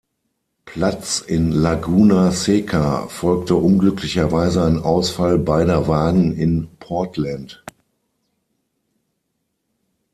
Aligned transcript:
Platz 0.65 1.19
in 1.19 1.51
Laguna 1.61 2.31
Seca 2.31 3.05
folgte 3.07 3.53
unglücklicherweise 3.53 4.63
ein 4.65 4.79
Ausfall 4.79 5.37
beider 5.37 5.87
Wagen 5.87 6.35
in 6.35 6.67
Portland. 6.79 7.63